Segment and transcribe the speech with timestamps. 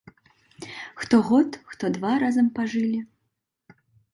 [1.01, 2.99] Хто год, хто два разам пажылі.